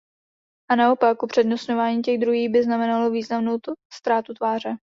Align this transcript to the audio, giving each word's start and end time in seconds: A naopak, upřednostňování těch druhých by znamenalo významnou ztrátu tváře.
A 0.69 0.75
naopak, 0.75 1.23
upřednostňování 1.23 2.01
těch 2.01 2.19
druhých 2.19 2.49
by 2.49 2.63
znamenalo 2.63 3.09
významnou 3.09 3.57
ztrátu 3.93 4.33
tváře. 4.33 4.75